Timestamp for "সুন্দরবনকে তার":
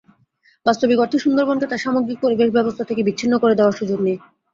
1.19-1.83